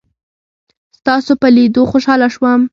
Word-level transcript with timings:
ستاسو 0.97 1.31
په 1.41 1.47
لیدلو 1.55 1.89
خوشحاله 1.91 2.27
شوم. 2.35 2.61